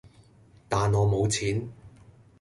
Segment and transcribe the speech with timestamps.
[0.67, 1.69] 但我冇錢